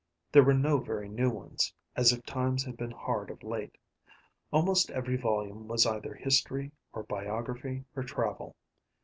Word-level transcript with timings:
There 0.31 0.41
were 0.43 0.55
no 0.55 0.79
very 0.79 1.07
new 1.09 1.29
ones, 1.29 1.71
as 1.95 2.11
if 2.11 2.25
times 2.25 2.63
had 2.63 2.75
been 2.75 2.89
hard 2.89 3.29
of 3.29 3.43
late; 3.43 3.77
almost 4.51 4.89
every 4.89 5.15
volume 5.15 5.67
was 5.67 5.85
either 5.85 6.15
history, 6.15 6.71
or 6.91 7.03
biography, 7.03 7.85
or 7.95 8.01
travel. 8.01 8.55